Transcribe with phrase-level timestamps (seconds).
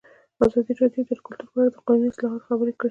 [0.45, 2.79] ازادي راډیو د کلتور په اړه د قانوني اصلاحاتو خبر ورکړی.